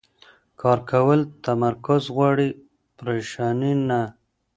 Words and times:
کار 0.61 0.79
کول 0.91 1.19
تمرکز 1.45 2.03
غواړي، 2.15 2.49
پریشاني 2.97 3.73
نه. 3.89 4.01